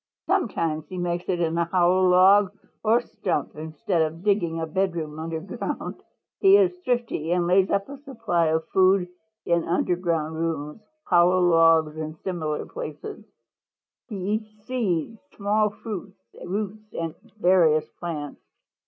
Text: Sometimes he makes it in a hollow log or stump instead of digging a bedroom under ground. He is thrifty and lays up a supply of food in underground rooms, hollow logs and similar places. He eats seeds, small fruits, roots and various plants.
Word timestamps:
Sometimes 0.25 0.87
he 0.87 0.97
makes 0.97 1.29
it 1.29 1.39
in 1.39 1.55
a 1.59 1.65
hollow 1.65 2.07
log 2.09 2.51
or 2.83 3.01
stump 3.01 3.55
instead 3.55 4.01
of 4.01 4.23
digging 4.23 4.59
a 4.59 4.65
bedroom 4.65 5.19
under 5.19 5.39
ground. 5.39 6.01
He 6.39 6.57
is 6.57 6.75
thrifty 6.83 7.31
and 7.31 7.45
lays 7.45 7.69
up 7.69 7.87
a 7.87 7.97
supply 7.99 8.47
of 8.47 8.67
food 8.69 9.09
in 9.45 9.63
underground 9.63 10.37
rooms, 10.37 10.81
hollow 11.03 11.39
logs 11.39 11.97
and 11.97 12.17
similar 12.23 12.65
places. 12.65 13.23
He 14.07 14.15
eats 14.17 14.65
seeds, 14.65 15.19
small 15.37 15.69
fruits, 15.69 16.17
roots 16.47 16.91
and 16.95 17.13
various 17.39 17.85
plants. 17.99 18.41